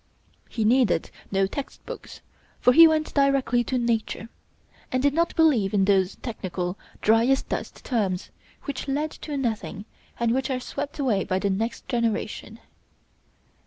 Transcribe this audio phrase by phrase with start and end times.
[0.49, 2.21] He needed no text books,
[2.59, 4.29] for he went directly to Nature,
[4.91, 8.31] and did not believe in those technical, dry as dust terms
[8.63, 9.85] which lead to nothing
[10.19, 12.57] and which are swept away by the next generation.